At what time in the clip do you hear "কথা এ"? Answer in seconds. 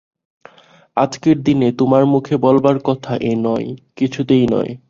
2.83-3.33